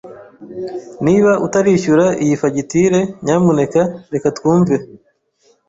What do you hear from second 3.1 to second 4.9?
nyamuneka reka twumve.